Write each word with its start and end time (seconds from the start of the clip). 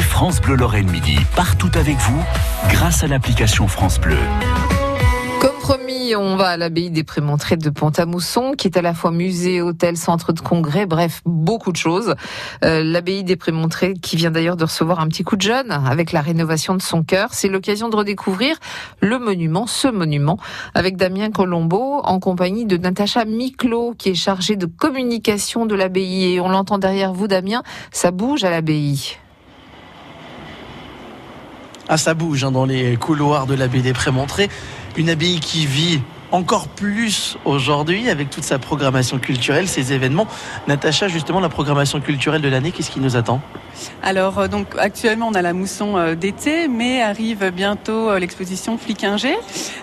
France 0.00 0.40
Bleu 0.40 0.56
Lorraine 0.56 0.90
Midi, 0.90 1.18
partout 1.34 1.70
avec 1.74 1.96
vous, 1.96 2.22
grâce 2.70 3.04
à 3.04 3.06
l'application 3.06 3.68
France 3.68 4.00
Bleu. 4.00 4.18
Comme 5.40 5.56
promis, 5.60 6.16
on 6.16 6.36
va 6.36 6.48
à 6.48 6.56
l'abbaye 6.56 6.90
des 6.90 7.04
Prémontrés 7.04 7.56
de 7.56 7.68
Pont-à-Mousson, 7.70 8.54
qui 8.56 8.68
est 8.68 8.76
à 8.76 8.82
la 8.82 8.94
fois 8.94 9.10
musée, 9.10 9.60
hôtel, 9.60 9.96
centre 9.96 10.32
de 10.32 10.40
congrès, 10.40 10.86
bref, 10.86 11.20
beaucoup 11.24 11.72
de 11.72 11.76
choses. 11.76 12.14
Euh, 12.64 12.82
l'abbaye 12.82 13.22
des 13.22 13.36
Prémontrés, 13.36 13.94
qui 13.94 14.16
vient 14.16 14.30
d'ailleurs 14.30 14.56
de 14.56 14.64
recevoir 14.64 15.00
un 15.00 15.08
petit 15.08 15.24
coup 15.24 15.36
de 15.36 15.42
jeune 15.42 15.70
avec 15.70 16.12
la 16.12 16.22
rénovation 16.22 16.74
de 16.74 16.82
son 16.82 17.02
cœur, 17.02 17.28
c'est 17.32 17.48
l'occasion 17.48 17.88
de 17.88 17.96
redécouvrir 17.96 18.56
le 19.00 19.18
monument, 19.18 19.66
ce 19.66 19.88
monument, 19.88 20.38
avec 20.74 20.96
Damien 20.96 21.30
Colombo, 21.30 22.00
en 22.02 22.18
compagnie 22.18 22.64
de 22.64 22.76
Natacha 22.76 23.24
Miclot, 23.24 23.94
qui 23.98 24.10
est 24.10 24.14
chargée 24.14 24.56
de 24.56 24.66
communication 24.66 25.66
de 25.66 25.74
l'abbaye. 25.74 26.34
Et 26.34 26.40
on 26.40 26.48
l'entend 26.48 26.78
derrière 26.78 27.12
vous, 27.12 27.28
Damien, 27.28 27.62
ça 27.92 28.10
bouge 28.10 28.42
à 28.42 28.50
l'abbaye. 28.50 29.18
Ah, 31.88 31.96
ça 31.96 32.14
bouge 32.14 32.42
hein, 32.42 32.50
dans 32.50 32.64
les 32.64 32.96
couloirs 32.96 33.46
de 33.46 33.54
l'abbaye 33.54 33.82
des 33.82 33.92
Prémontrés. 33.92 34.48
Une 34.96 35.08
abbaye 35.08 35.38
qui 35.38 35.66
vit 35.66 36.00
encore 36.32 36.68
plus 36.68 37.36
aujourd'hui 37.44 38.10
avec 38.10 38.30
toute 38.30 38.44
sa 38.44 38.58
programmation 38.58 39.18
culturelle, 39.18 39.68
ses 39.68 39.92
événements. 39.92 40.26
Natacha, 40.68 41.08
justement, 41.08 41.40
la 41.40 41.48
programmation 41.48 42.00
culturelle 42.00 42.42
de 42.42 42.48
l'année, 42.48 42.72
qu'est-ce 42.72 42.90
qui 42.90 43.00
nous 43.00 43.16
attend? 43.16 43.40
Alors 44.02 44.38
euh, 44.38 44.48
donc 44.48 44.68
actuellement 44.78 45.28
on 45.28 45.34
a 45.34 45.42
la 45.42 45.52
mousson 45.52 45.96
euh, 45.96 46.14
d'été, 46.14 46.68
mais 46.68 47.02
arrive 47.02 47.50
bientôt 47.50 48.10
euh, 48.10 48.18
l'exposition 48.18 48.78
Fliquinger. 48.78 49.36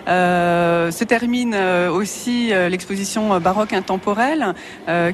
Euh, 0.07 0.91
se 0.91 1.03
termine 1.03 1.55
aussi 1.91 2.51
l'exposition 2.69 3.39
baroque 3.39 3.73
intemporelle 3.73 4.53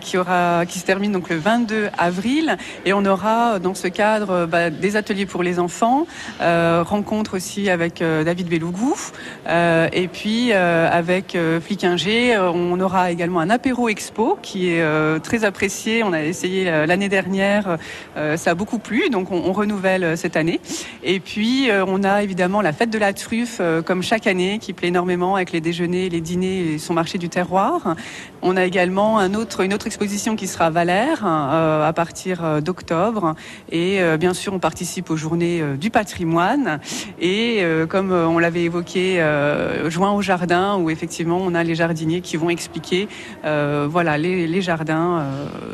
qui 0.02 0.18
aura 0.18 0.66
qui 0.66 0.80
se 0.80 0.86
termine 0.86 1.12
donc 1.12 1.30
le 1.30 1.38
22 1.38 1.90
avril 1.98 2.58
et 2.86 2.94
on 2.94 3.06
aura 3.06 3.60
dans 3.60 3.76
ce 3.76 3.88
cadre 3.88 4.46
bah, 4.46 4.70
des 4.70 4.96
ateliers 4.96 5.26
pour 5.26 5.44
les 5.44 5.60
enfants, 5.60 6.08
rencontre 6.40 7.36
aussi 7.38 7.70
avec 7.70 8.00
David 8.00 8.48
Belougou 8.48 8.96
et 9.48 10.10
puis 10.12 10.54
avec 10.54 11.19
Fliquinger 11.62 12.38
on 12.38 12.80
aura 12.80 13.12
également 13.12 13.40
un 13.40 13.50
apéro 13.50 13.90
expo 13.90 14.38
qui 14.42 14.70
est 14.70 15.20
très 15.22 15.44
apprécié. 15.44 16.04
On 16.04 16.14
a 16.14 16.24
essayé 16.24 16.66
l'année 16.86 17.10
dernière, 17.10 17.78
ça 18.16 18.52
a 18.52 18.56
beaucoup 18.56 18.80
plus, 18.80 19.10
donc 19.10 19.32
on, 19.32 19.52
renouvelle 19.54 20.04
euh, 20.04 20.16
cette 20.16 20.36
année. 20.36 20.60
Et 21.04 21.20
puis 21.20 21.70
euh, 21.70 21.84
on 21.88 22.04
a 22.04 22.24
évidemment 22.24 22.62
la 22.62 22.74
fête 22.74 22.90
de 22.90 22.98
la 22.98 23.14
truffe 23.14 23.58
euh, 23.60 23.82
comme 23.82 24.04
chaque 24.04 24.28
année 24.28 24.60
qui 24.60 24.74
plaît 24.74 24.90
énormément 24.90 25.36
avec 25.36 25.52
les 25.52 25.62
déjeuners, 25.62 26.10
les 26.10 26.22
dîners 26.22 26.74
et 26.74 26.78
son 26.78 26.94
marché 26.94 27.18
du 27.18 27.30
terroir. 27.30 27.96
On 28.42 28.58
a 28.58 28.66
également 28.66 29.20
une 29.20 29.36
autre 29.36 29.88
exposition 29.88 30.36
qui 30.36 30.48
sera 30.48 30.70
Valère 30.70 31.26
à 31.26 31.92
partir 31.94 32.62
d'octobre. 32.62 33.36
Et 33.72 34.00
bien 34.18 34.34
sûr 34.34 34.54
on 34.54 34.60
participe 34.60 35.10
aux 35.10 35.18
journées 35.18 35.62
du 35.78 35.90
patrimoine. 35.90 36.80
Et 37.20 37.62
comme 37.90 38.12
on 38.12 38.40
l'avait 38.40 38.64
évoqué, 38.64 39.22
juin 39.88 40.12
au 40.12 40.22
jardin 40.22 40.78
où 40.78 40.90
effectivement 40.90 41.09
on 41.28 41.56
a 41.56 41.64
les 41.64 41.76
jardiniers 41.76 42.22
qui 42.22 42.38
vont 42.38 42.50
expliquer 42.50 43.08
voilà 43.44 44.18
les, 44.18 44.62
jardins 44.62 45.26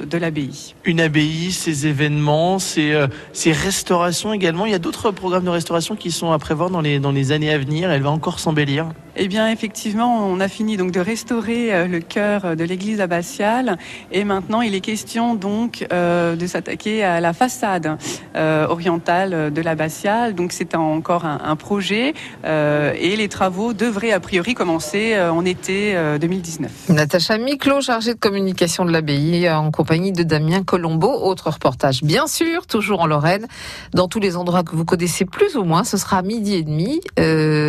de 0.05 0.17
l'abbaye. 0.17 0.75
Une 0.86 1.02
abbaye, 1.02 1.52
ces 1.52 1.88
événements, 1.88 2.58
euh, 2.77 3.08
ces, 3.33 3.52
restaurations 3.52 4.33
également. 4.33 4.66
Il 4.66 4.72
y 4.72 4.75
a 4.75 4.80
d'autres 4.80 5.11
programmes 5.11 5.45
de 5.45 5.50
restauration 5.50 5.95
qui 5.95 6.11
sont 6.11 6.31
à 6.31 6.39
prévoir 6.39 6.69
dans 6.69 6.81
les 6.81 7.31
années 7.31 7.52
à 7.52 7.58
venir. 7.58 7.92
Elle 7.92 8.02
va 8.02 8.11
encore 8.11 8.39
s'embellir. 8.39 8.88
Eh 9.17 9.27
bien, 9.27 9.49
effectivement, 9.49 10.27
on 10.27 10.39
a 10.39 10.47
fini 10.47 10.77
donc 10.77 10.91
de 10.91 10.99
restaurer 10.99 11.73
euh, 11.73 11.88
le 11.88 11.99
cœur 11.99 12.55
de 12.55 12.63
l'église 12.63 13.02
abbatiale 13.02 13.77
et 14.11 14.23
maintenant 14.23 14.61
il 14.61 14.75
est 14.75 14.81
question 14.81 15.35
donc 15.35 15.85
euh, 15.94 16.35
de 16.35 16.47
s'attaquer 16.47 17.03
à 17.03 17.21
la 17.21 17.33
façade 17.33 17.97
orientale 18.36 19.53
de 19.53 19.61
l'abbatiale. 19.61 20.36
Donc 20.36 20.52
c'est 20.52 20.75
encore 20.75 21.25
un, 21.25 21.55
projet 21.55 22.13
et 22.43 23.16
les 23.16 23.27
travaux 23.30 23.73
devraient 23.73 24.11
a 24.11 24.19
priori 24.19 24.53
commencer 24.53 25.17
en 25.17 25.45
été 25.45 25.95
2019. 26.19 26.89
Natacha 26.89 27.37
Miclot, 27.37 27.81
chargée 27.81 28.14
de 28.14 28.20
communication 28.20 28.86
de 28.86 28.92
l'abbaye, 28.92 29.49
en 29.49 29.71
compagnie 29.71 30.11
de 30.11 30.23
Damien 30.23 30.64
Colombo. 30.64 31.08
Autre 31.08 31.49
reportage, 31.49 32.04
bien 32.04 32.27
sûr, 32.27 32.67
toujours 32.67 33.02
en 33.02 33.08
Lorraine, 33.08 33.48
dans 33.93 34.08
tous 34.08 34.20
les 34.20 34.36
endroits 34.36 34.64
que 34.64 34.75
vous 34.75 34.86
connaissez 34.86 35.25
plus 35.25 35.55
ou 35.55 35.64
moins. 35.64 35.83
Ce 35.83 35.98
sera 35.98 36.17
à 36.17 36.21
midi 36.21 36.55
et 36.55 36.64
demi, 36.64 37.02
euh, 37.20 37.64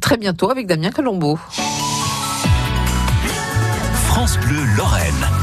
très 0.00 0.16
bientôt 0.16 0.50
avec 0.50 0.66
Damien 0.66 0.90
Colombo. 0.90 1.38
France 4.08 4.38
Bleu 4.38 4.64
Lorraine. 4.76 5.35